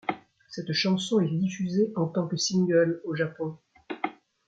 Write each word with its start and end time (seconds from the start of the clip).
Cette 0.49 0.73
chanson 0.73 1.19
est 1.19 1.29
diffusée 1.29 1.91
en 1.95 2.07
tant 2.07 2.27
que 2.27 2.35
single 2.35 3.01
au 3.03 3.13
Japon. 3.13 3.59